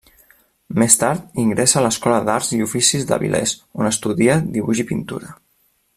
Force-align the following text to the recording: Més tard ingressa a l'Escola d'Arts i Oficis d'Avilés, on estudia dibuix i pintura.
Més 0.83 0.95
tard 1.01 1.37
ingressa 1.43 1.77
a 1.81 1.83
l'Escola 1.87 2.17
d'Arts 2.29 2.49
i 2.57 2.61
Oficis 2.69 3.07
d'Avilés, 3.11 3.55
on 3.83 3.91
estudia 3.93 4.43
dibuix 4.57 4.83
i 4.87 4.91
pintura. 4.95 5.35